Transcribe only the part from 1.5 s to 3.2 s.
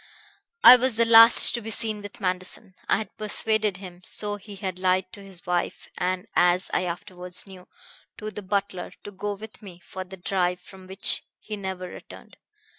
to be seen with Manderson. I had